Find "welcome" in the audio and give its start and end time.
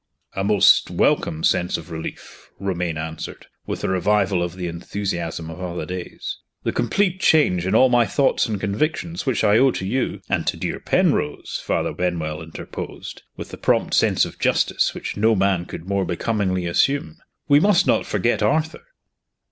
0.89-1.43